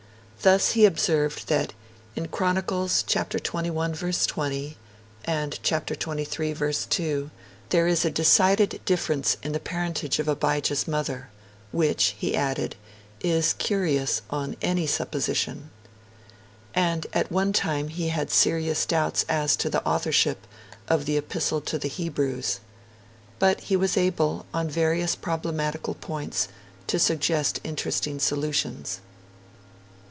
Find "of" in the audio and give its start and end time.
10.17-10.27, 20.87-21.05